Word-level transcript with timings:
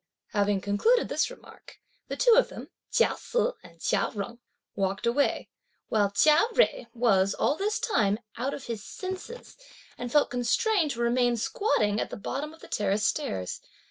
Having 0.29 0.61
concluded 0.61 1.09
this 1.09 1.29
remark, 1.29 1.77
the 2.07 2.15
two 2.17 2.33
of 2.35 2.49
them 2.49 2.71
(Chia 2.91 3.15
Se 3.19 3.51
and 3.61 3.79
Chia 3.79 4.09
Jung) 4.15 4.39
walked 4.73 5.05
away; 5.05 5.47
while 5.89 6.09
Chia 6.09 6.39
Jui 6.55 6.87
was, 6.95 7.35
all 7.35 7.55
this 7.55 7.77
time, 7.77 8.17
out 8.35 8.55
of 8.55 8.65
his 8.65 8.83
senses, 8.83 9.55
and 9.99 10.11
felt 10.11 10.31
constrained 10.31 10.89
to 10.89 11.01
remain 11.01 11.37
squatting 11.37 11.99
at 11.99 12.09
the 12.09 12.17
bottom 12.17 12.51
of 12.51 12.61
the 12.61 12.67
terrace 12.67 13.05
stairs. 13.05 13.61